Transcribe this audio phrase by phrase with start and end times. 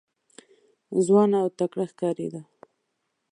[1.05, 2.41] ځوان او تکړه ښکارېده.